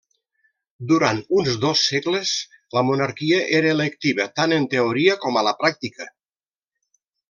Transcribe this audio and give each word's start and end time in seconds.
Durant 0.91 1.19
uns 1.41 1.59
dos 1.65 1.83
segles, 1.91 2.33
la 2.79 2.85
monarquia 2.89 3.45
era 3.61 3.73
electiva 3.77 4.29
tant 4.43 4.59
en 4.61 4.69
teoria 4.75 5.19
com 5.27 5.39
a 5.45 5.49
la 5.51 5.59
pràctica. 5.65 6.13